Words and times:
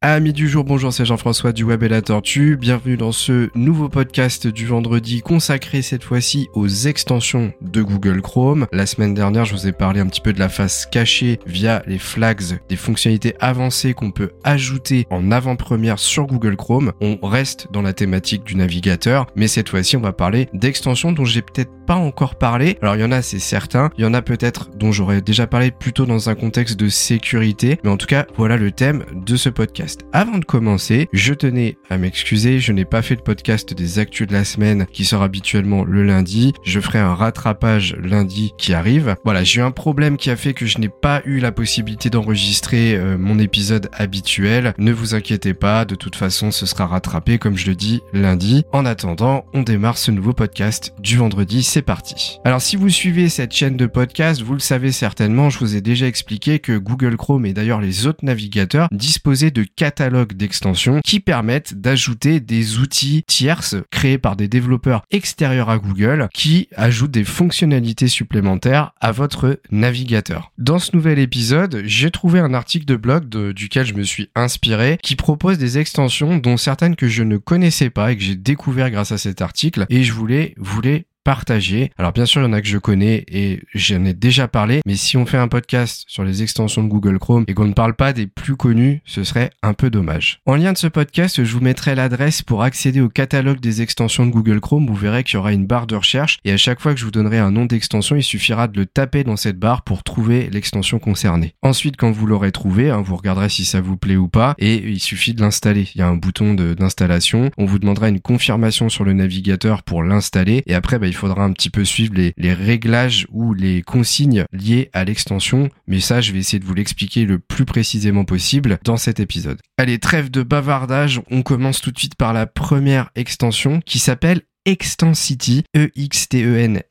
Amis 0.00 0.32
du 0.32 0.48
jour, 0.48 0.62
bonjour, 0.62 0.92
c'est 0.92 1.04
Jean-François 1.04 1.52
du 1.52 1.64
Web 1.64 1.82
et 1.82 1.88
la 1.88 2.02
Tortue. 2.02 2.56
Bienvenue 2.56 2.96
dans 2.96 3.10
ce 3.10 3.50
nouveau 3.56 3.88
podcast 3.88 4.46
du 4.46 4.64
vendredi 4.64 5.22
consacré 5.22 5.82
cette 5.82 6.04
fois-ci 6.04 6.46
aux 6.54 6.68
extensions 6.68 7.52
de 7.62 7.82
Google 7.82 8.22
Chrome. 8.22 8.68
La 8.70 8.86
semaine 8.86 9.12
dernière, 9.12 9.44
je 9.44 9.54
vous 9.54 9.66
ai 9.66 9.72
parlé 9.72 9.98
un 9.98 10.06
petit 10.06 10.20
peu 10.20 10.32
de 10.32 10.38
la 10.38 10.48
face 10.48 10.86
cachée 10.86 11.40
via 11.46 11.82
les 11.88 11.98
flags, 11.98 12.60
des 12.68 12.76
fonctionnalités 12.76 13.34
avancées 13.40 13.92
qu'on 13.92 14.12
peut 14.12 14.30
ajouter 14.44 15.04
en 15.10 15.32
avant-première 15.32 15.98
sur 15.98 16.28
Google 16.28 16.54
Chrome. 16.54 16.92
On 17.00 17.18
reste 17.20 17.66
dans 17.72 17.82
la 17.82 17.92
thématique 17.92 18.44
du 18.44 18.54
navigateur, 18.54 19.26
mais 19.34 19.48
cette 19.48 19.68
fois-ci, 19.68 19.96
on 19.96 20.00
va 20.00 20.12
parler 20.12 20.48
d'extensions 20.52 21.10
dont 21.10 21.24
j'ai 21.24 21.42
peut-être 21.42 21.72
pas 21.88 21.96
encore 21.96 22.34
parlé. 22.34 22.76
Alors, 22.82 22.96
il 22.96 23.00
y 23.00 23.04
en 23.04 23.12
a, 23.12 23.22
c'est 23.22 23.38
certain. 23.38 23.88
Il 23.96 24.02
y 24.02 24.06
en 24.06 24.12
a 24.12 24.20
peut-être 24.20 24.68
dont 24.76 24.92
j'aurais 24.92 25.22
déjà 25.22 25.46
parlé 25.46 25.70
plutôt 25.70 26.04
dans 26.04 26.28
un 26.28 26.34
contexte 26.34 26.78
de 26.78 26.90
sécurité. 26.90 27.80
Mais 27.82 27.88
en 27.88 27.96
tout 27.96 28.06
cas, 28.06 28.26
voilà 28.36 28.58
le 28.58 28.70
thème 28.72 29.06
de 29.14 29.36
ce 29.36 29.48
podcast. 29.48 30.02
Avant 30.12 30.36
de 30.36 30.44
commencer, 30.44 31.08
je 31.14 31.32
tenais 31.32 31.78
à 31.88 31.96
m'excuser, 31.96 32.60
je 32.60 32.72
n'ai 32.72 32.84
pas 32.84 33.00
fait 33.00 33.14
le 33.14 33.22
podcast 33.22 33.72
des 33.72 33.98
actus 33.98 34.26
de 34.26 34.34
la 34.34 34.44
semaine 34.44 34.86
qui 34.92 35.06
sort 35.06 35.22
habituellement 35.22 35.82
le 35.82 36.04
lundi. 36.04 36.52
Je 36.62 36.78
ferai 36.78 36.98
un 36.98 37.14
rattrapage 37.14 37.96
lundi 37.96 38.52
qui 38.58 38.74
arrive. 38.74 39.16
Voilà, 39.24 39.42
j'ai 39.42 39.60
eu 39.60 39.64
un 39.64 39.70
problème 39.70 40.18
qui 40.18 40.28
a 40.28 40.36
fait 40.36 40.52
que 40.52 40.66
je 40.66 40.76
n'ai 40.76 40.90
pas 40.90 41.22
eu 41.24 41.38
la 41.38 41.52
possibilité 41.52 42.10
d'enregistrer 42.10 42.96
euh, 42.96 43.16
mon 43.16 43.38
épisode 43.38 43.88
habituel. 43.94 44.74
Ne 44.76 44.92
vous 44.92 45.14
inquiétez 45.14 45.54
pas, 45.54 45.86
de 45.86 45.94
toute 45.94 46.16
façon, 46.16 46.50
ce 46.50 46.66
sera 46.66 46.86
rattrapé 46.86 47.38
comme 47.38 47.56
je 47.56 47.66
le 47.66 47.74
dis 47.74 48.02
lundi. 48.12 48.66
En 48.74 48.84
attendant, 48.84 49.46
on 49.54 49.62
démarre 49.62 49.96
ce 49.96 50.10
nouveau 50.10 50.34
podcast 50.34 50.92
du 50.98 51.16
vendredi, 51.16 51.62
c'est 51.78 51.82
parti. 51.82 52.40
Alors 52.44 52.60
si 52.60 52.74
vous 52.74 52.88
suivez 52.88 53.28
cette 53.28 53.52
chaîne 53.52 53.76
de 53.76 53.86
podcast, 53.86 54.42
vous 54.42 54.54
le 54.54 54.58
savez 54.58 54.90
certainement, 54.90 55.48
je 55.48 55.60
vous 55.60 55.76
ai 55.76 55.80
déjà 55.80 56.08
expliqué 56.08 56.58
que 56.58 56.76
Google 56.76 57.16
Chrome 57.16 57.46
et 57.46 57.52
d'ailleurs 57.52 57.80
les 57.80 58.08
autres 58.08 58.24
navigateurs 58.24 58.88
disposaient 58.90 59.52
de 59.52 59.62
catalogue 59.62 60.32
d'extensions 60.32 60.98
qui 61.04 61.20
permettent 61.20 61.80
d'ajouter 61.80 62.40
des 62.40 62.78
outils 62.78 63.22
tierces 63.28 63.76
créés 63.92 64.18
par 64.18 64.34
des 64.34 64.48
développeurs 64.48 65.04
extérieurs 65.12 65.70
à 65.70 65.78
Google 65.78 66.28
qui 66.34 66.66
ajoutent 66.74 67.12
des 67.12 67.22
fonctionnalités 67.22 68.08
supplémentaires 68.08 68.90
à 69.00 69.12
votre 69.12 69.60
navigateur. 69.70 70.50
Dans 70.58 70.80
ce 70.80 70.96
nouvel 70.96 71.20
épisode, 71.20 71.82
j'ai 71.84 72.10
trouvé 72.10 72.40
un 72.40 72.54
article 72.54 72.86
de 72.86 72.96
blog 72.96 73.28
duquel 73.52 73.86
je 73.86 73.94
me 73.94 74.02
suis 74.02 74.30
inspiré 74.34 74.98
qui 75.00 75.14
propose 75.14 75.58
des 75.58 75.78
extensions 75.78 76.38
dont 76.38 76.56
certaines 76.56 76.96
que 76.96 77.06
je 77.06 77.22
ne 77.22 77.36
connaissais 77.36 77.90
pas 77.90 78.10
et 78.10 78.16
que 78.16 78.22
j'ai 78.24 78.34
découvert 78.34 78.90
grâce 78.90 79.12
à 79.12 79.18
cet 79.18 79.42
article 79.42 79.86
et 79.90 80.02
je 80.02 80.12
voulais 80.12 80.54
vous 80.56 80.80
les 80.80 81.06
partager. 81.24 81.90
Alors 81.98 82.12
bien 82.12 82.26
sûr, 82.26 82.40
il 82.40 82.44
y 82.44 82.48
en 82.48 82.52
a 82.52 82.60
que 82.60 82.68
je 82.68 82.78
connais 82.78 83.24
et 83.28 83.62
j'en 83.74 84.04
ai 84.04 84.14
déjà 84.14 84.48
parlé, 84.48 84.80
mais 84.86 84.96
si 84.96 85.16
on 85.16 85.26
fait 85.26 85.36
un 85.36 85.48
podcast 85.48 86.04
sur 86.08 86.24
les 86.24 86.42
extensions 86.42 86.82
de 86.82 86.88
Google 86.88 87.18
Chrome 87.18 87.44
et 87.48 87.54
qu'on 87.54 87.66
ne 87.66 87.74
parle 87.74 87.94
pas 87.94 88.12
des 88.12 88.26
plus 88.26 88.56
connus, 88.56 89.02
ce 89.04 89.24
serait 89.24 89.50
un 89.62 89.74
peu 89.74 89.90
dommage. 89.90 90.40
En 90.46 90.56
lien 90.56 90.72
de 90.72 90.78
ce 90.78 90.86
podcast, 90.86 91.44
je 91.44 91.52
vous 91.52 91.60
mettrai 91.60 91.94
l'adresse 91.94 92.42
pour 92.42 92.62
accéder 92.62 93.00
au 93.00 93.08
catalogue 93.08 93.60
des 93.60 93.82
extensions 93.82 94.26
de 94.26 94.30
Google 94.30 94.60
Chrome. 94.60 94.86
Vous 94.86 94.94
verrez 94.94 95.24
qu'il 95.24 95.34
y 95.34 95.36
aura 95.38 95.52
une 95.52 95.66
barre 95.66 95.86
de 95.86 95.96
recherche 95.96 96.38
et 96.44 96.52
à 96.52 96.56
chaque 96.56 96.80
fois 96.80 96.94
que 96.94 97.00
je 97.00 97.04
vous 97.04 97.10
donnerai 97.10 97.38
un 97.38 97.50
nom 97.50 97.66
d'extension, 97.66 98.16
il 98.16 98.22
suffira 98.22 98.68
de 98.68 98.78
le 98.78 98.86
taper 98.86 99.24
dans 99.24 99.36
cette 99.36 99.58
barre 99.58 99.82
pour 99.82 100.02
trouver 100.02 100.48
l'extension 100.50 100.98
concernée. 100.98 101.54
Ensuite, 101.62 101.96
quand 101.96 102.10
vous 102.10 102.26
l'aurez 102.26 102.52
trouvé, 102.52 102.90
hein, 102.90 103.02
vous 103.02 103.16
regarderez 103.16 103.48
si 103.48 103.64
ça 103.64 103.80
vous 103.80 103.96
plaît 103.96 104.16
ou 104.16 104.28
pas 104.28 104.54
et 104.58 104.76
il 104.76 105.00
suffit 105.00 105.34
de 105.34 105.40
l'installer. 105.40 105.88
Il 105.94 105.98
y 105.98 106.02
a 106.02 106.08
un 106.08 106.16
bouton 106.16 106.54
d'installation. 106.54 107.50
On 107.58 107.66
vous 107.66 107.78
demandera 107.78 108.08
une 108.08 108.20
confirmation 108.20 108.88
sur 108.88 109.04
le 109.04 109.12
navigateur 109.12 109.82
pour 109.82 110.02
l'installer 110.02 110.62
et 110.66 110.74
après, 110.74 110.98
bah, 110.98 111.06
il 111.06 111.14
faudra 111.18 111.44
un 111.44 111.52
petit 111.52 111.70
peu 111.70 111.84
suivre 111.84 112.14
les, 112.14 112.32
les 112.36 112.54
réglages 112.54 113.26
ou 113.30 113.54
les 113.54 113.82
consignes 113.82 114.44
liées 114.52 114.90
à 114.92 115.04
l'extension, 115.04 115.68
mais 115.86 116.00
ça 116.00 116.20
je 116.20 116.32
vais 116.32 116.38
essayer 116.38 116.58
de 116.58 116.64
vous 116.64 116.74
l'expliquer 116.74 117.24
le 117.24 117.38
plus 117.38 117.64
précisément 117.64 118.24
possible 118.24 118.78
dans 118.84 118.96
cet 118.96 119.20
épisode. 119.20 119.58
Allez, 119.76 119.98
trêve 119.98 120.30
de 120.30 120.42
bavardage, 120.42 121.20
on 121.30 121.42
commence 121.42 121.80
tout 121.80 121.90
de 121.90 121.98
suite 121.98 122.14
par 122.14 122.32
la 122.32 122.46
première 122.46 123.10
extension 123.14 123.80
qui 123.84 123.98
s'appelle 123.98 124.42
Extensity, 124.68 125.64
E-X-T-E-N-S-I-T-Y. 125.74 126.84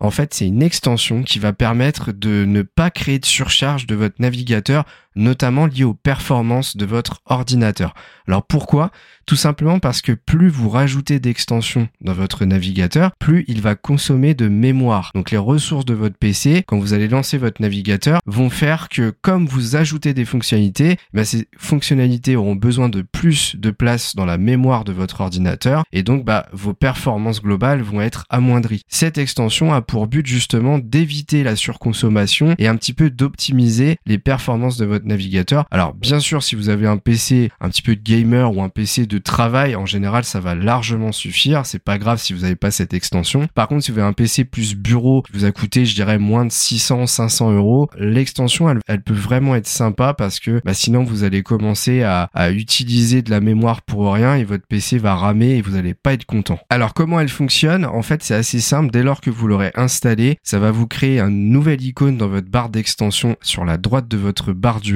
En 0.00 0.10
fait, 0.10 0.34
c'est 0.34 0.46
une 0.48 0.62
extension 0.62 1.22
qui 1.22 1.38
va 1.38 1.52
permettre 1.52 2.10
de 2.10 2.44
ne 2.46 2.62
pas 2.62 2.90
créer 2.90 3.20
de 3.20 3.26
surcharge 3.26 3.86
de 3.86 3.94
votre 3.94 4.16
navigateur 4.18 4.86
notamment 5.16 5.66
lié 5.66 5.84
aux 5.84 5.94
performances 5.94 6.76
de 6.76 6.86
votre 6.86 7.20
ordinateur. 7.26 7.94
Alors 8.26 8.44
pourquoi? 8.44 8.90
Tout 9.26 9.36
simplement 9.36 9.78
parce 9.78 10.02
que 10.02 10.12
plus 10.12 10.48
vous 10.48 10.68
rajoutez 10.68 11.20
d'extensions 11.20 11.88
dans 12.00 12.12
votre 12.12 12.44
navigateur, 12.44 13.12
plus 13.18 13.44
il 13.48 13.60
va 13.60 13.74
consommer 13.74 14.34
de 14.34 14.48
mémoire. 14.48 15.10
Donc 15.14 15.30
les 15.30 15.38
ressources 15.38 15.84
de 15.84 15.94
votre 15.94 16.16
PC, 16.16 16.64
quand 16.66 16.78
vous 16.78 16.94
allez 16.94 17.08
lancer 17.08 17.38
votre 17.38 17.62
navigateur, 17.62 18.20
vont 18.26 18.50
faire 18.50 18.88
que 18.88 19.10
comme 19.20 19.46
vous 19.46 19.76
ajoutez 19.76 20.14
des 20.14 20.24
fonctionnalités, 20.24 20.96
bah, 21.12 21.24
ces 21.24 21.48
fonctionnalités 21.56 22.36
auront 22.36 22.56
besoin 22.56 22.88
de 22.88 23.02
plus 23.02 23.56
de 23.56 23.70
place 23.70 24.16
dans 24.16 24.24
la 24.24 24.38
mémoire 24.38 24.84
de 24.84 24.92
votre 24.92 25.20
ordinateur 25.20 25.84
et 25.92 26.02
donc 26.02 26.24
bah, 26.24 26.46
vos 26.52 26.74
performances 26.74 27.42
globales 27.42 27.82
vont 27.82 28.00
être 28.00 28.26
amoindries. 28.30 28.82
Cette 28.88 29.18
extension 29.18 29.72
a 29.72 29.82
pour 29.82 30.06
but 30.06 30.26
justement 30.26 30.78
d'éviter 30.78 31.42
la 31.42 31.56
surconsommation 31.56 32.54
et 32.58 32.68
un 32.68 32.76
petit 32.76 32.92
peu 32.92 33.10
d'optimiser 33.10 33.96
les 34.06 34.18
performances 34.18 34.76
de 34.76 34.86
votre 34.86 34.99
navigateur. 35.04 35.66
Alors 35.70 35.94
bien 35.94 36.20
sûr, 36.20 36.42
si 36.42 36.54
vous 36.54 36.68
avez 36.68 36.86
un 36.86 36.96
PC 36.96 37.50
un 37.60 37.68
petit 37.68 37.82
peu 37.82 37.94
gamer 37.94 38.54
ou 38.54 38.62
un 38.62 38.68
PC 38.68 39.06
de 39.06 39.18
travail, 39.18 39.76
en 39.76 39.86
général, 39.86 40.24
ça 40.24 40.40
va 40.40 40.54
largement 40.54 41.12
suffire. 41.12 41.66
C'est 41.66 41.82
pas 41.82 41.98
grave 41.98 42.18
si 42.18 42.32
vous 42.32 42.40
n'avez 42.40 42.56
pas 42.56 42.70
cette 42.70 42.94
extension. 42.94 43.46
Par 43.54 43.68
contre, 43.68 43.84
si 43.84 43.92
vous 43.92 43.98
avez 43.98 44.08
un 44.08 44.12
PC 44.12 44.44
plus 44.44 44.74
bureau 44.74 45.22
qui 45.22 45.32
vous 45.32 45.44
a 45.44 45.52
coûté, 45.52 45.84
je 45.84 45.94
dirais, 45.94 46.18
moins 46.18 46.44
de 46.44 46.52
600, 46.52 47.06
500 47.06 47.52
euros, 47.52 47.88
l'extension, 47.98 48.68
elle, 48.86 49.02
peut 49.02 49.14
vraiment 49.14 49.54
être 49.54 49.66
sympa 49.66 50.14
parce 50.14 50.40
que 50.40 50.60
bah, 50.64 50.74
sinon, 50.74 51.04
vous 51.04 51.24
allez 51.24 51.42
commencer 51.42 52.02
à, 52.02 52.28
utiliser 52.50 53.22
de 53.22 53.30
la 53.30 53.40
mémoire 53.40 53.82
pour 53.82 54.12
rien 54.12 54.34
et 54.34 54.44
votre 54.44 54.66
PC 54.66 54.98
va 54.98 55.14
ramer 55.14 55.56
et 55.56 55.62
vous 55.62 55.72
n'allez 55.72 55.94
pas 55.94 56.12
être 56.12 56.24
content. 56.24 56.58
Alors 56.68 56.94
comment 56.94 57.20
elle 57.20 57.28
fonctionne? 57.28 57.84
En 57.84 58.02
fait, 58.02 58.22
c'est 58.22 58.34
assez 58.34 58.60
simple. 58.60 58.90
Dès 58.90 59.02
lors 59.02 59.20
que 59.20 59.30
vous 59.30 59.46
l'aurez 59.46 59.70
installé, 59.74 60.38
ça 60.42 60.58
va 60.58 60.70
vous 60.70 60.86
créer 60.86 61.20
un 61.20 61.30
nouvel 61.30 61.82
icône 61.82 62.16
dans 62.16 62.28
votre 62.28 62.48
barre 62.48 62.70
d'extension 62.70 63.36
sur 63.42 63.64
la 63.64 63.76
droite 63.76 64.08
de 64.08 64.16
votre 64.16 64.52
barre 64.52 64.80
du 64.80 64.89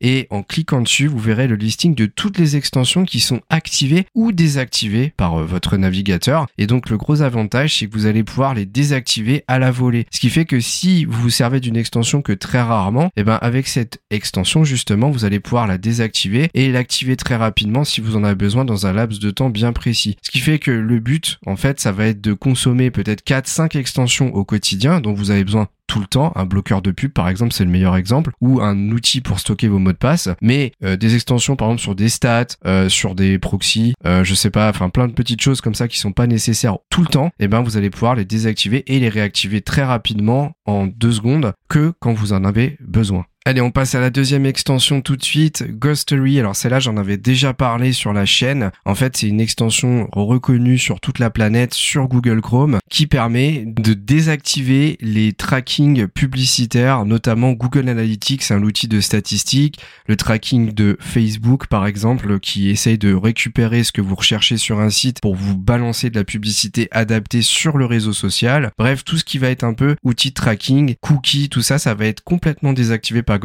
et 0.00 0.26
en 0.30 0.42
cliquant 0.42 0.80
dessus, 0.80 1.06
vous 1.06 1.18
verrez 1.18 1.48
le 1.48 1.56
listing 1.56 1.94
de 1.94 2.06
toutes 2.06 2.38
les 2.38 2.56
extensions 2.56 3.04
qui 3.04 3.20
sont 3.20 3.40
activées 3.50 4.06
ou 4.14 4.32
désactivées 4.32 5.12
par 5.16 5.40
euh, 5.40 5.44
votre 5.44 5.76
navigateur. 5.76 6.46
Et 6.58 6.66
donc 6.66 6.90
le 6.90 6.96
gros 6.96 7.22
avantage, 7.22 7.76
c'est 7.76 7.86
que 7.86 7.92
vous 7.92 8.06
allez 8.06 8.24
pouvoir 8.24 8.54
les 8.54 8.66
désactiver 8.66 9.44
à 9.48 9.58
la 9.58 9.70
volée. 9.70 10.06
Ce 10.10 10.20
qui 10.20 10.30
fait 10.30 10.44
que 10.44 10.60
si 10.60 11.04
vous 11.04 11.22
vous 11.22 11.30
servez 11.30 11.60
d'une 11.60 11.76
extension 11.76 12.22
que 12.22 12.32
très 12.32 12.60
rarement, 12.60 13.06
et 13.06 13.20
eh 13.20 13.24
ben 13.24 13.38
avec 13.40 13.68
cette 13.68 14.00
extension 14.10 14.64
justement, 14.64 15.10
vous 15.10 15.24
allez 15.24 15.40
pouvoir 15.40 15.66
la 15.66 15.78
désactiver 15.78 16.50
et 16.54 16.70
l'activer 16.70 17.16
très 17.16 17.36
rapidement 17.36 17.84
si 17.84 18.00
vous 18.00 18.16
en 18.16 18.24
avez 18.24 18.34
besoin 18.34 18.64
dans 18.64 18.86
un 18.86 18.92
laps 18.92 19.20
de 19.20 19.30
temps 19.30 19.50
bien 19.50 19.72
précis. 19.72 20.16
Ce 20.22 20.30
qui 20.30 20.40
fait 20.40 20.58
que 20.58 20.70
le 20.70 20.98
but, 21.00 21.38
en 21.46 21.56
fait, 21.56 21.80
ça 21.80 21.92
va 21.92 22.06
être 22.06 22.20
de 22.20 22.32
consommer 22.32 22.90
peut-être 22.90 23.24
4-5 23.24 23.76
extensions 23.78 24.34
au 24.34 24.44
quotidien 24.44 25.00
dont 25.00 25.12
vous 25.12 25.30
avez 25.30 25.44
besoin 25.44 25.68
tout 25.88 25.98
le 25.98 26.06
temps. 26.06 26.32
Un 26.36 26.46
bloqueur 26.46 26.82
de 26.82 26.92
pub, 26.92 27.12
par 27.12 27.28
exemple, 27.28 27.52
c'est 27.52 27.64
le 27.64 27.70
meilleur 27.70 27.96
exemple, 27.96 28.30
ou 28.40 28.60
un 28.60 28.90
outil 28.90 29.20
pour 29.20 29.40
stocker 29.40 29.66
vos 29.66 29.80
mots 29.80 29.92
de 29.92 29.96
passe. 29.96 30.28
Mais 30.40 30.72
euh, 30.84 30.96
des 30.96 31.16
extensions, 31.16 31.56
par 31.56 31.68
exemple, 31.68 31.82
sur 31.82 31.94
des 31.96 32.08
stats, 32.08 32.46
euh, 32.64 32.88
sur 32.88 33.16
des 33.16 33.40
proxys, 33.40 33.94
euh, 34.06 34.22
je 34.22 34.34
sais 34.34 34.50
pas, 34.50 34.68
enfin 34.68 34.90
plein 34.90 35.08
de 35.08 35.12
petites 35.12 35.42
choses 35.42 35.60
comme 35.60 35.74
ça 35.74 35.88
qui 35.88 35.98
sont 35.98 36.12
pas 36.12 36.28
nécessaires 36.28 36.78
tout 36.90 37.00
le 37.00 37.08
temps. 37.08 37.30
Eh 37.40 37.48
ben, 37.48 37.62
vous 37.62 37.76
allez 37.76 37.90
pouvoir 37.90 38.14
les 38.14 38.24
désactiver 38.24 38.84
et 38.86 39.00
les 39.00 39.08
réactiver 39.08 39.62
très 39.62 39.82
rapidement 39.82 40.52
en 40.66 40.86
deux 40.86 41.12
secondes 41.12 41.54
que 41.68 41.92
quand 41.98 42.12
vous 42.12 42.32
en 42.32 42.44
avez 42.44 42.76
besoin. 42.80 43.24
Allez, 43.48 43.62
on 43.62 43.70
passe 43.70 43.94
à 43.94 44.00
la 44.00 44.10
deuxième 44.10 44.44
extension 44.44 45.00
tout 45.00 45.16
de 45.16 45.24
suite, 45.24 45.64
Ghostery. 45.70 46.38
Alors 46.38 46.54
celle-là, 46.54 46.80
j'en 46.80 46.98
avais 46.98 47.16
déjà 47.16 47.54
parlé 47.54 47.94
sur 47.94 48.12
la 48.12 48.26
chaîne. 48.26 48.72
En 48.84 48.94
fait, 48.94 49.16
c'est 49.16 49.26
une 49.26 49.40
extension 49.40 50.06
reconnue 50.12 50.76
sur 50.76 51.00
toute 51.00 51.18
la 51.18 51.30
planète 51.30 51.72
sur 51.72 52.08
Google 52.08 52.42
Chrome 52.42 52.78
qui 52.90 53.06
permet 53.06 53.64
de 53.66 53.94
désactiver 53.94 54.98
les 55.00 55.32
trackings 55.32 56.08
publicitaires, 56.08 57.06
notamment 57.06 57.52
Google 57.52 57.88
Analytics, 57.88 58.50
un 58.50 58.62
outil 58.62 58.86
de 58.86 59.00
statistique, 59.00 59.80
le 60.08 60.16
tracking 60.16 60.74
de 60.74 60.98
Facebook 61.00 61.68
par 61.68 61.86
exemple, 61.86 62.40
qui 62.40 62.68
essaye 62.68 62.98
de 62.98 63.14
récupérer 63.14 63.82
ce 63.82 63.92
que 63.92 64.02
vous 64.02 64.14
recherchez 64.16 64.58
sur 64.58 64.78
un 64.78 64.90
site 64.90 65.22
pour 65.22 65.34
vous 65.34 65.56
balancer 65.56 66.10
de 66.10 66.18
la 66.18 66.24
publicité 66.24 66.88
adaptée 66.90 67.40
sur 67.40 67.78
le 67.78 67.86
réseau 67.86 68.12
social. 68.12 68.72
Bref, 68.76 69.04
tout 69.04 69.16
ce 69.16 69.24
qui 69.24 69.38
va 69.38 69.48
être 69.48 69.64
un 69.64 69.72
peu 69.72 69.96
outil 70.02 70.28
de 70.28 70.34
tracking, 70.34 70.96
cookies, 71.00 71.48
tout 71.48 71.62
ça, 71.62 71.78
ça 71.78 71.94
va 71.94 72.04
être 72.04 72.22
complètement 72.22 72.74
désactivé 72.74 73.22
par 73.22 73.37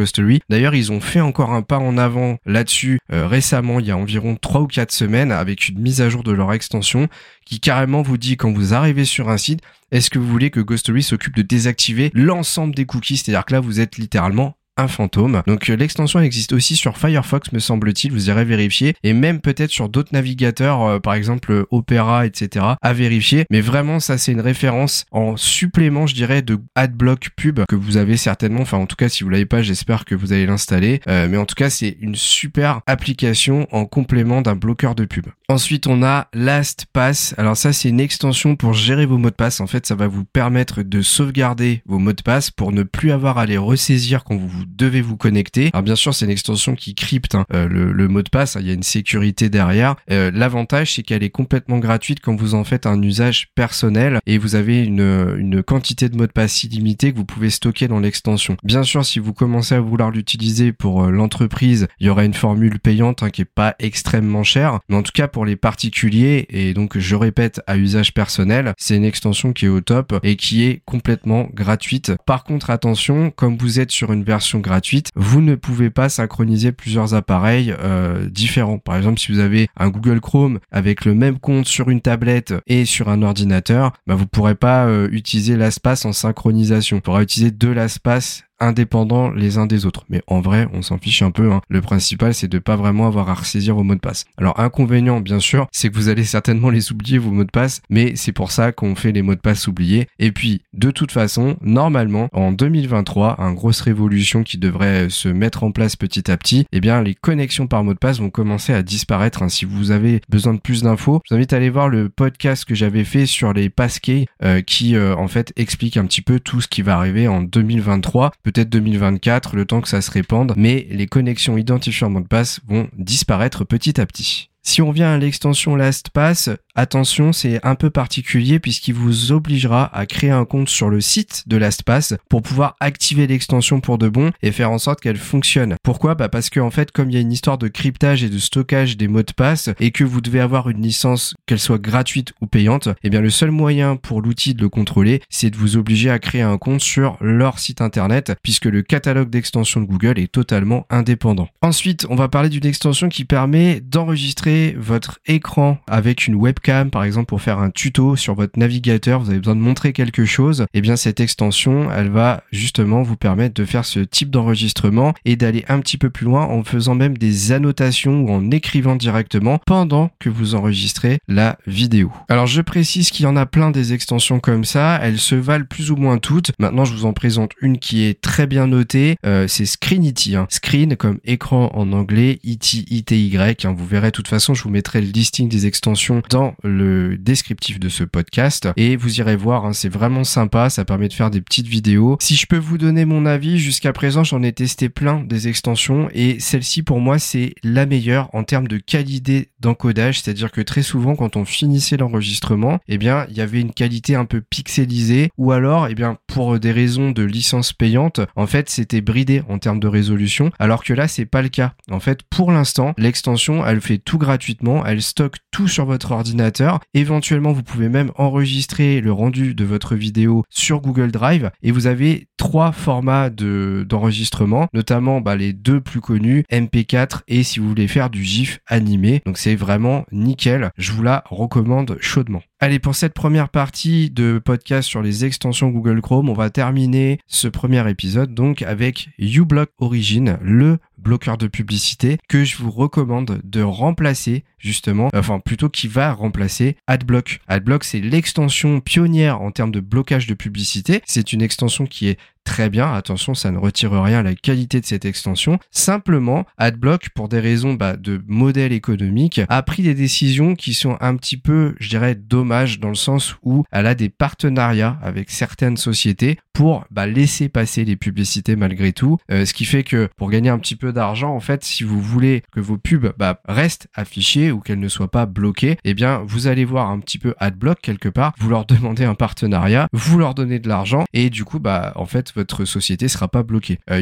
D'ailleurs, 0.49 0.75
ils 0.75 0.91
ont 0.91 1.01
fait 1.01 1.21
encore 1.21 1.53
un 1.53 1.61
pas 1.61 1.77
en 1.79 1.97
avant 1.97 2.37
là-dessus 2.45 2.99
euh, 3.11 3.27
récemment, 3.27 3.79
il 3.79 3.87
y 3.87 3.91
a 3.91 3.97
environ 3.97 4.35
3 4.35 4.61
ou 4.61 4.67
4 4.67 4.91
semaines, 4.91 5.31
avec 5.31 5.67
une 5.69 5.79
mise 5.79 6.01
à 6.01 6.09
jour 6.09 6.23
de 6.23 6.31
leur 6.31 6.53
extension 6.53 7.07
qui 7.45 7.59
carrément 7.59 8.01
vous 8.01 8.17
dit 8.17 8.37
quand 8.37 8.51
vous 8.51 8.73
arrivez 8.73 9.05
sur 9.05 9.29
un 9.29 9.37
site, 9.37 9.61
est-ce 9.91 10.09
que 10.09 10.19
vous 10.19 10.27
voulez 10.27 10.49
que 10.49 10.59
Ghostery 10.59 11.03
s'occupe 11.03 11.35
de 11.35 11.41
désactiver 11.41 12.11
l'ensemble 12.13 12.73
des 12.73 12.85
cookies? 12.85 13.17
C'est-à-dire 13.17 13.45
que 13.45 13.53
là, 13.53 13.59
vous 13.59 13.79
êtes 13.79 13.97
littéralement 13.97 14.55
un 14.77 14.87
fantôme. 14.87 15.41
Donc 15.47 15.69
euh, 15.69 15.75
l'extension 15.75 16.19
existe 16.19 16.53
aussi 16.53 16.75
sur 16.75 16.97
Firefox 16.97 17.51
me 17.51 17.59
semble-t-il, 17.59 18.11
vous 18.11 18.29
irez 18.29 18.45
vérifier 18.45 18.95
et 19.03 19.13
même 19.13 19.39
peut-être 19.39 19.69
sur 19.69 19.89
d'autres 19.89 20.13
navigateurs 20.13 20.81
euh, 20.83 20.99
par 20.99 21.13
exemple 21.13 21.65
Opera 21.71 22.25
etc 22.25 22.65
à 22.81 22.93
vérifier 22.93 23.45
mais 23.49 23.61
vraiment 23.61 23.99
ça 23.99 24.17
c'est 24.17 24.31
une 24.31 24.41
référence 24.41 25.05
en 25.11 25.37
supplément 25.37 26.07
je 26.07 26.15
dirais 26.15 26.41
de 26.41 26.59
AdBlock 26.75 27.29
Pub 27.35 27.61
que 27.67 27.75
vous 27.75 27.97
avez 27.97 28.17
certainement 28.17 28.61
enfin 28.61 28.77
en 28.77 28.85
tout 28.85 28.95
cas 28.95 29.09
si 29.09 29.23
vous 29.23 29.29
l'avez 29.29 29.45
pas 29.45 29.61
j'espère 29.61 30.05
que 30.05 30.15
vous 30.15 30.33
allez 30.33 30.45
l'installer 30.45 31.01
euh, 31.07 31.27
mais 31.29 31.37
en 31.37 31.45
tout 31.45 31.55
cas 31.55 31.69
c'est 31.69 31.97
une 32.01 32.15
super 32.15 32.81
application 32.87 33.67
en 33.71 33.85
complément 33.85 34.41
d'un 34.41 34.55
bloqueur 34.55 34.95
de 34.95 35.05
pub. 35.05 35.27
Ensuite 35.49 35.87
on 35.87 36.03
a 36.03 36.27
LastPass 36.33 37.35
alors 37.37 37.57
ça 37.57 37.73
c'est 37.73 37.89
une 37.89 37.99
extension 37.99 38.55
pour 38.55 38.73
gérer 38.73 39.05
vos 39.05 39.17
mots 39.17 39.29
de 39.29 39.35
passe 39.35 39.59
en 39.59 39.67
fait 39.67 39.85
ça 39.85 39.95
va 39.95 40.07
vous 40.07 40.23
permettre 40.25 40.83
de 40.83 41.01
sauvegarder 41.01 41.81
vos 41.85 41.99
mots 41.99 42.13
de 42.13 42.21
passe 42.21 42.51
pour 42.51 42.71
ne 42.71 42.83
plus 42.83 43.11
avoir 43.11 43.37
à 43.37 43.45
les 43.45 43.57
ressaisir 43.57 44.23
quand 44.23 44.35
vous 44.35 44.65
devez 44.67 45.01
vous 45.01 45.17
connecter. 45.17 45.69
Alors 45.73 45.83
bien 45.83 45.95
sûr, 45.95 46.13
c'est 46.13 46.25
une 46.25 46.31
extension 46.31 46.75
qui 46.75 46.95
crypte 46.95 47.35
hein, 47.35 47.45
euh, 47.53 47.67
le, 47.67 48.07
mot 48.07 48.21
de 48.21 48.29
passe. 48.29 48.57
Il 48.59 48.67
y 48.67 48.71
a 48.71 48.73
une 48.73 48.83
sécurité 48.83 49.49
derrière. 49.49 49.95
Euh, 50.11 50.31
l'avantage, 50.33 50.93
c'est 50.93 51.03
qu'elle 51.03 51.23
est 51.23 51.29
complètement 51.29 51.79
gratuite 51.79 52.19
quand 52.21 52.35
vous 52.35 52.55
en 52.55 52.63
faites 52.63 52.85
un 52.85 53.01
usage 53.01 53.49
personnel 53.55 54.19
et 54.25 54.37
vous 54.37 54.55
avez 54.55 54.83
une, 54.83 55.35
une 55.37 55.63
quantité 55.63 56.09
de 56.09 56.17
mots 56.17 56.27
de 56.27 56.31
passe 56.31 56.63
illimitée 56.63 57.11
que 57.11 57.17
vous 57.17 57.25
pouvez 57.25 57.49
stocker 57.49 57.87
dans 57.87 57.99
l'extension. 57.99 58.57
Bien 58.63 58.83
sûr, 58.83 59.05
si 59.05 59.19
vous 59.19 59.33
commencez 59.33 59.75
à 59.75 59.81
vouloir 59.81 60.11
l'utiliser 60.11 60.73
pour 60.73 61.03
euh, 61.03 61.11
l'entreprise, 61.11 61.87
il 61.99 62.07
y 62.07 62.09
aura 62.09 62.25
une 62.25 62.33
formule 62.33 62.79
payante 62.79 63.23
hein, 63.23 63.29
qui 63.29 63.41
est 63.41 63.45
pas 63.45 63.75
extrêmement 63.79 64.43
chère, 64.43 64.79
mais 64.89 64.95
en 64.95 65.03
tout 65.03 65.11
cas 65.13 65.27
pour 65.33 65.45
les 65.45 65.57
particuliers 65.57 66.45
et 66.49 66.73
donc 66.73 66.97
je 66.97 67.15
répète 67.15 67.59
à 67.67 67.75
usage 67.75 68.13
personnel, 68.13 68.73
c'est 68.77 68.95
une 68.95 69.03
extension 69.03 69.51
qui 69.51 69.65
est 69.65 69.69
au 69.69 69.81
top 69.81 70.17
et 70.23 70.37
qui 70.37 70.63
est 70.63 70.81
complètement 70.85 71.49
gratuite. 71.53 72.13
Par 72.25 72.43
contre, 72.43 72.69
attention, 72.69 73.31
comme 73.31 73.57
vous 73.57 73.79
êtes 73.79 73.91
sur 73.91 74.13
une 74.13 74.23
version 74.23 74.59
gratuite, 74.59 75.09
vous 75.15 75.41
ne 75.41 75.55
pouvez 75.55 75.89
pas 75.89 76.07
synchroniser 76.07 76.71
plusieurs 76.71 77.13
appareils 77.15 77.75
euh, 77.79 78.29
différents. 78.29 78.77
Par 78.77 78.95
exemple, 78.95 79.19
si 79.19 79.31
vous 79.31 79.39
avez 79.39 79.67
un 79.75 79.89
Google 79.89 80.21
Chrome 80.21 80.59
avec 80.71 81.03
le 81.03 81.15
même 81.15 81.39
compte 81.39 81.67
sur 81.67 81.89
une 81.89 82.01
tablette 82.01 82.53
et 82.67 82.85
sur 82.85 83.09
un 83.09 83.23
ordinateur, 83.23 83.91
bah, 84.07 84.15
vous 84.15 84.27
pourrez 84.27 84.55
pas 84.55 84.85
euh, 84.85 85.09
utiliser 85.11 85.57
l'espace 85.57 86.05
en 86.05 86.13
synchronisation. 86.13 86.97
Vous 86.97 87.01
pourrez 87.01 87.23
utiliser 87.23 87.51
deux 87.51 87.71
l'espace 87.71 88.43
indépendants 88.63 89.31
les 89.31 89.57
uns 89.57 89.65
des 89.65 89.85
autres. 89.85 90.05
Mais 90.09 90.21
en 90.27 90.41
vrai, 90.41 90.67
on 90.73 90.81
s'en 90.81 90.97
fiche 90.97 91.21
un 91.21 91.31
peu. 91.31 91.51
Hein. 91.51 91.61
Le 91.69 91.81
principal, 91.81 92.33
c'est 92.33 92.47
de 92.47 92.59
pas 92.59 92.75
vraiment 92.75 93.07
avoir 93.07 93.29
à 93.29 93.33
ressaisir 93.33 93.75
vos 93.75 93.83
mots 93.83 93.95
de 93.95 93.99
passe. 93.99 94.25
Alors, 94.37 94.59
inconvénient, 94.59 95.19
bien 95.19 95.39
sûr, 95.39 95.67
c'est 95.71 95.89
que 95.89 95.95
vous 95.95 96.09
allez 96.09 96.23
certainement 96.23 96.69
les 96.69 96.91
oublier, 96.91 97.17
vos 97.17 97.31
mots 97.31 97.43
de 97.43 97.51
passe, 97.51 97.81
mais 97.89 98.15
c'est 98.15 98.31
pour 98.31 98.51
ça 98.51 98.71
qu'on 98.71 98.95
fait 98.95 99.11
les 99.11 99.21
mots 99.21 99.35
de 99.35 99.39
passe 99.39 99.67
oubliés. 99.67 100.07
Et 100.19 100.31
puis, 100.31 100.61
de 100.73 100.91
toute 100.91 101.11
façon, 101.11 101.57
normalement, 101.61 102.29
en 102.33 102.51
2023, 102.51 103.39
une 103.39 103.55
grosse 103.55 103.81
révolution 103.81 104.43
qui 104.43 104.57
devrait 104.57 105.09
se 105.09 105.29
mettre 105.29 105.63
en 105.63 105.71
place 105.71 105.95
petit 105.95 106.31
à 106.31 106.37
petit, 106.37 106.65
eh 106.71 106.79
bien, 106.79 107.01
les 107.01 107.15
connexions 107.15 107.67
par 107.67 107.83
mot 107.83 107.93
de 107.93 107.99
passe 107.99 108.19
vont 108.19 108.29
commencer 108.29 108.73
à 108.73 108.83
disparaître. 108.83 109.43
Hein. 109.43 109.49
Si 109.49 109.65
vous 109.65 109.91
avez 109.91 110.21
besoin 110.29 110.53
de 110.53 110.59
plus 110.59 110.83
d'infos, 110.83 111.21
je 111.25 111.33
vous 111.33 111.37
invite 111.37 111.53
à 111.53 111.57
aller 111.57 111.69
voir 111.69 111.89
le 111.89 112.09
podcast 112.09 112.65
que 112.65 112.75
j'avais 112.75 113.03
fait 113.03 113.25
sur 113.25 113.53
les 113.53 113.69
passkeys 113.69 114.27
euh, 114.43 114.61
qui, 114.61 114.95
euh, 114.95 115.15
en 115.15 115.27
fait, 115.27 115.53
explique 115.55 115.97
un 115.97 116.05
petit 116.05 116.21
peu 116.21 116.39
tout 116.39 116.61
ce 116.61 116.67
qui 116.67 116.81
va 116.81 116.97
arriver 116.97 117.27
en 117.27 117.41
2023 117.41 118.31
peut-être 118.53 118.69
2024, 118.69 119.55
le 119.55 119.65
temps 119.65 119.81
que 119.81 119.89
ça 119.89 120.01
se 120.01 120.11
répande, 120.11 120.53
mais 120.55 120.87
les 120.89 121.07
connexions 121.07 121.57
identifiées 121.57 122.07
en 122.07 122.09
mot 122.09 122.21
de 122.21 122.27
passe 122.27 122.59
vont 122.67 122.87
disparaître 122.97 123.65
petit 123.65 123.99
à 123.99 124.05
petit. 124.05 124.49
Si 124.65 124.81
on 124.81 124.91
vient 124.91 125.11
à 125.11 125.17
l'extension 125.17 125.75
LastPass, 125.75 126.49
attention, 126.73 127.33
c'est 127.33 127.59
un 127.65 127.75
peu 127.75 127.89
particulier 127.89 128.59
puisqu'il 128.59 128.93
vous 128.93 129.33
obligera 129.33 129.93
à 129.95 130.05
créer 130.05 130.31
un 130.31 130.45
compte 130.45 130.69
sur 130.69 130.89
le 130.89 131.01
site 131.01 131.43
de 131.47 131.57
LastPass 131.57 132.15
pour 132.29 132.41
pouvoir 132.41 132.77
activer 132.79 133.27
l'extension 133.27 133.81
pour 133.81 133.97
de 133.97 134.07
bon 134.07 134.31
et 134.41 134.53
faire 134.53 134.71
en 134.71 134.77
sorte 134.77 135.01
qu'elle 135.01 135.17
fonctionne. 135.17 135.75
Pourquoi? 135.83 136.15
Bah 136.15 136.29
parce 136.29 136.49
que 136.49 136.61
en 136.61 136.71
fait, 136.71 136.91
comme 136.91 137.09
il 137.09 137.13
y 137.13 137.17
a 137.17 137.21
une 137.21 137.33
histoire 137.33 137.57
de 137.57 137.67
cryptage 137.67 138.23
et 138.23 138.29
de 138.29 138.37
stockage 138.39 138.95
des 138.95 139.09
mots 139.09 139.21
de 139.21 139.33
passe 139.33 139.69
et 139.81 139.91
que 139.91 140.05
vous 140.05 140.21
devez 140.21 140.39
avoir 140.39 140.69
une 140.69 140.81
licence 140.81 141.35
qu'elle 141.45 141.59
soit 141.59 141.77
gratuite 141.77 142.31
ou 142.39 142.47
payante, 142.47 142.87
eh 143.03 143.09
bien 143.09 143.21
le 143.21 143.29
seul 143.29 143.51
moyen 143.51 143.97
pour 143.97 144.21
l'outil 144.21 144.53
de 144.53 144.61
le 144.61 144.69
contrôler, 144.69 145.21
c'est 145.29 145.49
de 145.49 145.57
vous 145.57 145.75
obliger 145.75 146.09
à 146.09 146.19
créer 146.19 146.41
un 146.41 146.57
compte 146.57 146.81
sur 146.81 147.17
leur 147.19 147.59
site 147.59 147.81
internet 147.81 148.33
puisque 148.41 148.65
le 148.65 148.81
catalogue 148.81 149.29
d'extensions 149.29 149.81
de 149.81 149.87
Google 149.87 150.19
est 150.19 150.31
totalement 150.31 150.85
indépendant. 150.89 151.49
Ensuite, 151.61 152.07
on 152.09 152.15
va 152.15 152.29
parler 152.29 152.47
d'une 152.47 152.65
extension 152.65 153.09
qui 153.09 153.25
permet 153.25 153.81
d'enregistrer 153.81 154.52
votre 154.77 155.19
écran 155.25 155.77
avec 155.87 156.27
une 156.27 156.35
webcam, 156.35 156.89
par 156.89 157.03
exemple, 157.03 157.27
pour 157.27 157.41
faire 157.41 157.59
un 157.59 157.69
tuto 157.69 158.15
sur 158.15 158.35
votre 158.35 158.57
navigateur, 158.57 159.19
vous 159.19 159.29
avez 159.29 159.39
besoin 159.39 159.55
de 159.55 159.61
montrer 159.61 159.93
quelque 159.93 160.25
chose, 160.25 160.61
et 160.61 160.79
eh 160.79 160.81
bien 160.81 160.95
cette 160.95 161.19
extension, 161.19 161.89
elle 161.91 162.09
va 162.09 162.43
justement 162.51 163.03
vous 163.03 163.15
permettre 163.15 163.53
de 163.55 163.65
faire 163.65 163.85
ce 163.85 163.99
type 163.99 164.29
d'enregistrement 164.29 165.13
et 165.25 165.35
d'aller 165.35 165.65
un 165.67 165.79
petit 165.79 165.97
peu 165.97 166.09
plus 166.09 166.25
loin 166.25 166.45
en 166.45 166.63
faisant 166.63 166.95
même 166.95 167.17
des 167.17 167.51
annotations 167.51 168.21
ou 168.21 168.31
en 168.31 168.51
écrivant 168.51 168.95
directement 168.95 169.59
pendant 169.65 170.11
que 170.19 170.29
vous 170.29 170.55
enregistrez 170.55 171.19
la 171.27 171.57
vidéo. 171.67 172.11
Alors 172.29 172.47
je 172.47 172.61
précise 172.61 173.11
qu'il 173.11 173.23
y 173.23 173.27
en 173.27 173.35
a 173.35 173.45
plein 173.45 173.71
des 173.71 173.93
extensions 173.93 174.39
comme 174.39 174.65
ça, 174.65 174.99
elles 175.01 175.19
se 175.19 175.35
valent 175.35 175.65
plus 175.69 175.91
ou 175.91 175.95
moins 175.95 176.17
toutes. 176.17 176.51
Maintenant 176.59 176.85
je 176.85 176.93
vous 176.93 177.05
en 177.05 177.13
présente 177.13 177.51
une 177.61 177.77
qui 177.77 178.03
est 178.03 178.19
très 178.19 178.47
bien 178.47 178.67
notée, 178.67 179.15
euh, 179.25 179.47
c'est 179.47 179.65
Screenity. 179.65 180.35
Hein. 180.35 180.47
Screen 180.49 180.95
comme 180.95 181.19
écran 181.25 181.71
en 181.73 181.91
anglais, 181.93 182.39
IT, 182.43 182.85
ITY, 182.91 183.37
hein. 183.37 183.73
vous 183.75 183.85
verrez 183.85 184.07
de 184.07 184.11
toute 184.11 184.27
façon 184.27 184.42
je 184.51 184.63
vous 184.63 184.69
mettrai 184.69 184.99
le 184.99 185.07
listing 185.07 185.47
des 185.47 185.65
extensions 185.65 186.21
dans 186.29 186.55
le 186.63 187.17
descriptif 187.17 187.79
de 187.79 187.87
ce 187.87 188.03
podcast 188.03 188.67
et 188.75 188.97
vous 188.97 189.19
irez 189.19 189.37
voir, 189.37 189.65
hein, 189.65 189.71
c'est 189.71 189.87
vraiment 189.87 190.25
sympa, 190.25 190.69
ça 190.69 190.83
permet 190.83 191.07
de 191.07 191.13
faire 191.13 191.31
des 191.31 191.39
petites 191.39 191.67
vidéos. 191.67 192.17
Si 192.19 192.35
je 192.35 192.45
peux 192.45 192.57
vous 192.57 192.77
donner 192.77 193.05
mon 193.05 193.25
avis, 193.25 193.59
jusqu'à 193.59 193.93
présent 193.93 194.25
j'en 194.25 194.43
ai 194.43 194.51
testé 194.51 194.89
plein 194.89 195.21
des 195.21 195.47
extensions 195.47 196.09
et 196.13 196.41
celle-ci 196.41 196.83
pour 196.83 196.99
moi 196.99 197.19
c'est 197.19 197.55
la 197.63 197.85
meilleure 197.85 198.29
en 198.33 198.43
termes 198.43 198.67
de 198.67 198.77
qualité 198.77 199.51
d'encodage, 199.61 200.21
c'est-à-dire 200.21 200.51
que 200.51 200.61
très 200.61 200.83
souvent 200.83 201.15
quand 201.15 201.37
on 201.37 201.45
finissait 201.45 201.95
l'enregistrement, 201.95 202.79
eh 202.89 202.97
bien 202.97 203.25
il 203.29 203.37
y 203.37 203.41
avait 203.41 203.61
une 203.61 203.71
qualité 203.71 204.15
un 204.15 204.25
peu 204.25 204.41
pixelisée 204.41 205.29
ou 205.37 205.53
alors 205.53 205.87
eh 205.87 205.95
bien 205.95 206.17
pour 206.33 206.59
des 206.59 206.71
raisons 206.71 207.11
de 207.11 207.23
licence 207.23 207.71
payante, 207.71 208.19
en 208.35 208.45
fait 208.45 208.69
c'était 208.69 209.01
bridé 209.01 209.41
en 209.47 209.57
termes 209.57 209.79
de 209.79 209.87
résolution 209.87 210.51
alors 210.59 210.83
que 210.83 210.93
là 210.93 211.07
c'est 211.07 211.25
pas 211.25 211.41
le 211.41 211.49
cas. 211.49 211.73
En 211.89 212.01
fait 212.01 212.23
pour 212.23 212.51
l'instant 212.51 212.93
l'extension 212.97 213.65
elle 213.65 213.79
fait 213.79 213.99
tout 213.99 214.17
gratuit 214.17 214.33
gratuitement, 214.33 214.83
elle 214.83 215.03
stocke 215.03 215.37
tout 215.51 215.67
sur 215.67 215.85
votre 215.85 216.11
ordinateur. 216.11 216.79
Éventuellement, 216.95 217.51
vous 217.51 217.61
pouvez 217.61 217.87
même 217.87 218.11
enregistrer 218.15 218.99
le 218.99 219.11
rendu 219.11 219.53
de 219.53 219.63
votre 219.63 219.93
vidéo 219.95 220.43
sur 220.49 220.81
Google 220.81 221.11
Drive 221.11 221.51
et 221.61 221.69
vous 221.69 221.85
avez 221.85 222.27
trois 222.37 222.71
formats 222.71 223.29
de 223.29 223.85
d'enregistrement, 223.87 224.67
notamment 224.73 225.21
bah, 225.21 225.35
les 225.35 225.53
deux 225.53 225.81
plus 225.81 226.01
connus, 226.01 226.45
MP4 226.51 227.21
et 227.27 227.43
si 227.43 227.59
vous 227.59 227.69
voulez 227.69 227.87
faire 227.87 228.09
du 228.09 228.23
GIF 228.23 228.59
animé. 228.65 229.21
Donc 229.25 229.37
c'est 229.37 229.55
vraiment 229.55 230.03
nickel. 230.11 230.71
Je 230.77 230.91
vous 230.93 231.03
la 231.03 231.23
recommande 231.29 231.97
chaudement. 232.01 232.41
Allez, 232.63 232.79
pour 232.79 232.95
cette 232.95 233.13
première 233.13 233.49
partie 233.49 234.09
de 234.09 234.39
podcast 234.39 234.87
sur 234.87 235.01
les 235.01 235.25
extensions 235.25 235.67
Google 235.67 235.99
Chrome, 235.99 236.29
on 236.29 236.33
va 236.33 236.49
terminer 236.49 237.19
ce 237.27 237.49
premier 237.49 237.89
épisode 237.89 238.33
donc 238.33 238.61
avec 238.61 239.09
uBlock 239.19 239.69
Origin, 239.79 240.37
le 240.41 240.77
bloqueur 241.03 241.37
de 241.37 241.47
publicité 241.47 242.17
que 242.27 242.43
je 242.43 242.57
vous 242.57 242.71
recommande 242.71 243.41
de 243.43 243.61
remplacer 243.61 244.43
justement, 244.57 245.09
enfin 245.13 245.39
plutôt 245.39 245.69
qui 245.69 245.87
va 245.87 246.13
remplacer 246.13 246.77
AdBlock. 246.87 247.41
AdBlock 247.47 247.83
c'est 247.83 247.99
l'extension 247.99 248.79
pionnière 248.79 249.41
en 249.41 249.51
termes 249.51 249.71
de 249.71 249.81
blocage 249.81 250.25
de 250.25 250.33
publicité. 250.33 251.01
C'est 251.05 251.33
une 251.33 251.41
extension 251.41 251.85
qui 251.85 252.07
est 252.07 252.17
très 252.43 252.69
bien. 252.69 252.93
Attention, 252.93 253.33
ça 253.33 253.51
ne 253.51 253.57
retire 253.57 253.91
rien 253.91 254.19
à 254.19 254.23
la 254.23 254.35
qualité 254.35 254.79
de 254.81 254.85
cette 254.85 255.05
extension. 255.05 255.59
Simplement, 255.71 256.45
AdBlock, 256.57 257.09
pour 257.09 257.29
des 257.29 257.39
raisons 257.39 257.73
bah, 257.73 257.95
de 257.95 258.21
modèle 258.27 258.73
économique, 258.73 259.41
a 259.47 259.63
pris 259.63 259.83
des 259.83 259.93
décisions 259.93 260.55
qui 260.55 260.73
sont 260.73 260.97
un 260.99 261.15
petit 261.15 261.37
peu, 261.37 261.75
je 261.79 261.89
dirais, 261.89 262.15
dommages 262.15 262.79
dans 262.79 262.89
le 262.89 262.95
sens 262.95 263.35
où 263.43 263.63
elle 263.71 263.87
a 263.87 263.95
des 263.95 264.09
partenariats 264.09 264.97
avec 265.01 265.29
certaines 265.29 265.77
sociétés 265.77 266.37
pour 266.53 266.85
bah, 266.91 267.07
laisser 267.07 267.49
passer 267.49 267.83
les 267.85 267.95
publicités 267.95 268.55
malgré 268.55 268.93
tout. 268.93 269.17
Euh, 269.31 269.45
ce 269.45 269.53
qui 269.53 269.65
fait 269.65 269.83
que 269.83 270.09
pour 270.17 270.29
gagner 270.29 270.49
un 270.49 270.59
petit 270.59 270.75
peu 270.75 270.93
d'argent, 270.93 271.35
en 271.35 271.39
fait, 271.39 271.63
si 271.63 271.83
vous 271.83 272.01
voulez 272.01 272.43
que 272.51 272.59
vos 272.59 272.77
pubs 272.77 273.13
bah, 273.17 273.41
restent 273.47 273.87
affichées 273.93 274.51
ou 274.51 274.59
qu'elles 274.59 274.79
ne 274.79 274.87
soient 274.87 275.11
pas 275.11 275.25
bloquées, 275.25 275.77
eh 275.83 275.93
bien, 275.93 276.23
vous 276.25 276.47
allez 276.47 276.65
voir 276.65 276.89
un 276.89 276.99
petit 276.99 277.19
peu 277.19 277.33
AdBlock 277.39 277.79
quelque 277.81 278.09
part, 278.09 278.33
vous 278.39 278.49
leur 278.49 278.65
demandez 278.73 279.03
un 279.03 279.15
partenariat, 279.15 279.87
vous 279.91 280.17
leur 280.17 280.35
donnez 280.35 280.59
de 280.59 280.69
l'argent 280.69 281.05
et 281.13 281.29
du 281.29 281.43
coup, 281.45 281.59
bah, 281.59 281.93
en 281.95 282.05
fait, 282.05 282.33
votre 282.35 282.65
société 282.65 283.07
sera 283.07 283.27
pas 283.27 283.43
bloquée. 283.43 283.79
Euh, 283.89 284.01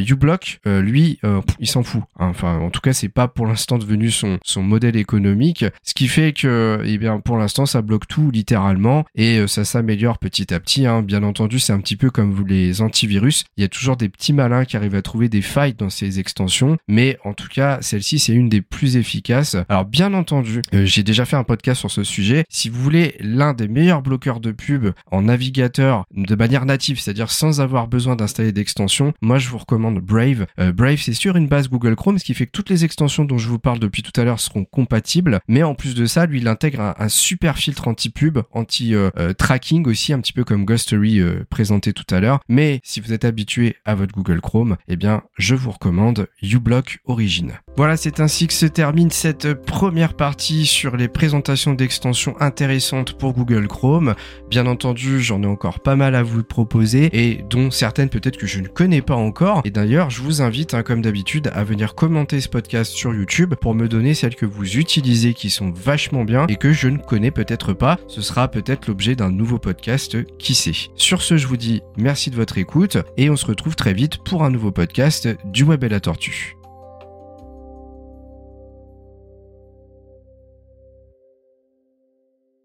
euh, 0.66 0.80
lui, 0.82 1.18
euh, 1.24 1.40
il 1.58 1.66
s'en 1.66 1.82
fout. 1.82 2.02
Hein. 2.18 2.28
Enfin, 2.28 2.58
en 2.58 2.70
tout 2.70 2.80
cas, 2.80 2.92
c'est 2.92 3.08
pas 3.08 3.28
pour 3.28 3.46
l'instant 3.46 3.78
devenu 3.78 4.10
son 4.10 4.38
son 4.44 4.62
modèle 4.62 4.96
économique, 4.96 5.64
ce 5.82 5.94
qui 5.94 6.08
fait 6.08 6.32
que, 6.32 6.80
eh 6.84 6.98
bien, 6.98 7.20
pour 7.20 7.36
l'instant, 7.36 7.66
ça 7.66 7.82
bloque 7.82 8.06
tout 8.06 8.30
littéralement 8.30 9.04
et 9.14 9.46
ça 9.46 9.64
s'améliore 9.64 10.18
petit 10.18 10.52
à 10.52 10.60
petit. 10.60 10.86
Hein. 10.86 11.02
Bien 11.02 11.22
entendu, 11.22 11.58
c'est 11.58 11.72
un 11.72 11.80
petit 11.80 11.96
peu 11.96 12.10
comme 12.10 12.32
vous 12.32 12.41
les 12.44 12.80
antivirus. 12.80 13.44
Il 13.56 13.62
y 13.62 13.64
a 13.64 13.68
toujours 13.68 13.96
des 13.96 14.08
petits 14.08 14.32
malins 14.32 14.64
qui 14.64 14.76
arrivent 14.76 14.94
à 14.94 15.02
trouver 15.02 15.28
des 15.28 15.42
failles 15.42 15.74
dans 15.74 15.90
ces 15.90 16.18
extensions, 16.18 16.76
mais 16.88 17.18
en 17.24 17.34
tout 17.34 17.48
cas, 17.48 17.78
celle-ci, 17.80 18.18
c'est 18.18 18.32
une 18.32 18.48
des 18.48 18.62
plus 18.62 18.96
efficaces. 18.96 19.56
Alors, 19.68 19.84
bien 19.84 20.14
entendu, 20.14 20.62
j'ai 20.72 21.02
déjà 21.02 21.24
fait 21.24 21.36
un 21.36 21.44
podcast 21.44 21.80
sur 21.80 21.90
ce 21.90 22.04
sujet. 22.04 22.44
Si 22.48 22.68
vous 22.68 22.80
voulez 22.80 23.16
l'un 23.20 23.54
des 23.54 23.68
meilleurs 23.68 24.02
bloqueurs 24.02 24.40
de 24.40 24.52
pub 24.52 24.88
en 25.10 25.22
navigateur 25.22 26.04
de 26.14 26.34
manière 26.34 26.66
native, 26.66 27.00
c'est-à-dire 27.00 27.30
sans 27.30 27.60
avoir 27.60 27.88
besoin 27.88 28.16
d'installer 28.16 28.52
d'extensions, 28.52 29.12
moi 29.20 29.38
je 29.38 29.48
vous 29.48 29.58
recommande 29.58 29.98
Brave. 30.00 30.46
Euh, 30.58 30.72
Brave 30.72 30.98
c'est 30.98 31.14
sur 31.14 31.36
une 31.36 31.48
base 31.48 31.68
Google 31.68 31.96
Chrome, 31.96 32.18
ce 32.18 32.24
qui 32.24 32.34
fait 32.34 32.46
que 32.46 32.52
toutes 32.52 32.70
les 32.70 32.84
extensions 32.84 33.24
dont 33.24 33.38
je 33.38 33.48
vous 33.48 33.58
parle 33.58 33.78
depuis 33.78 34.02
tout 34.02 34.18
à 34.20 34.24
l'heure 34.24 34.40
seront 34.40 34.64
compatibles. 34.64 35.40
Mais 35.48 35.62
en 35.62 35.74
plus 35.74 35.94
de 35.94 36.06
ça, 36.06 36.26
lui 36.26 36.40
il 36.40 36.48
intègre 36.48 36.94
un, 36.98 37.08
super 37.08 37.56
filtre 37.56 37.88
anti-pub, 37.88 38.38
anti-tracking 38.52 39.86
aussi, 39.86 40.12
un 40.12 40.20
petit 40.20 40.32
peu 40.32 40.44
comme 40.44 40.64
Ghostery 40.64 41.20
présenté 41.50 41.92
tout 41.92 42.14
à 42.14 42.20
Mais 42.48 42.80
si 42.84 43.00
vous 43.00 43.12
êtes 43.12 43.24
habitué 43.24 43.76
à 43.84 43.94
votre 43.94 44.14
Google 44.14 44.40
Chrome, 44.40 44.76
eh 44.88 44.96
bien 44.96 45.22
je 45.38 45.54
vous 45.54 45.70
recommande 45.70 46.28
uBlock 46.42 46.98
Origin. 47.04 47.52
Voilà, 47.76 47.96
c'est 47.96 48.20
ainsi 48.20 48.46
que 48.46 48.52
se 48.52 48.66
termine 48.66 49.10
cette 49.10 49.54
première 49.54 50.12
partie 50.12 50.66
sur 50.66 50.94
les 50.94 51.08
présentations 51.08 51.72
d'extensions 51.72 52.34
intéressantes 52.38 53.14
pour 53.14 53.32
Google 53.32 53.66
Chrome. 53.66 54.14
Bien 54.50 54.66
entendu, 54.66 55.22
j'en 55.22 55.42
ai 55.42 55.46
encore 55.46 55.80
pas 55.80 55.96
mal 55.96 56.14
à 56.14 56.22
vous 56.22 56.42
proposer 56.42 57.08
et 57.12 57.42
dont 57.48 57.70
certaines 57.70 58.10
peut-être 58.10 58.36
que 58.36 58.46
je 58.46 58.60
ne 58.60 58.68
connais 58.68 59.00
pas 59.00 59.14
encore. 59.14 59.62
Et 59.64 59.70
d'ailleurs, 59.70 60.10
je 60.10 60.20
vous 60.20 60.42
invite, 60.42 60.74
hein, 60.74 60.82
comme 60.82 61.00
d'habitude, 61.00 61.50
à 61.54 61.64
venir 61.64 61.94
commenter 61.94 62.42
ce 62.42 62.48
podcast 62.50 62.92
sur 62.92 63.14
YouTube 63.14 63.54
pour 63.54 63.74
me 63.74 63.88
donner 63.88 64.12
celles 64.12 64.36
que 64.36 64.46
vous 64.46 64.76
utilisez 64.76 65.32
qui 65.32 65.48
sont 65.48 65.70
vachement 65.70 66.24
bien 66.24 66.46
et 66.48 66.56
que 66.56 66.72
je 66.72 66.88
ne 66.88 66.98
connais 66.98 67.30
peut-être 67.30 67.72
pas. 67.72 67.98
Ce 68.06 68.20
sera 68.20 68.48
peut-être 68.48 68.86
l'objet 68.86 69.16
d'un 69.16 69.30
nouveau 69.30 69.58
podcast, 69.58 70.18
qui 70.38 70.54
sait. 70.54 70.72
Sur 70.94 71.22
ce, 71.22 71.38
je 71.38 71.46
vous 71.46 71.56
dis 71.56 71.80
merci 71.96 72.30
de 72.30 72.36
votre 72.36 72.58
écoute 72.58 72.98
et 73.16 73.30
on 73.30 73.36
se 73.36 73.46
retrouve 73.46 73.76
très 73.76 73.94
vite 73.94 74.18
pour 74.18 74.44
un 74.44 74.50
nouveau 74.50 74.72
podcast 74.72 75.28
du 75.46 75.64
Web 75.64 75.84
et 75.84 75.88
la 75.88 76.00
Tortue. 76.00 76.56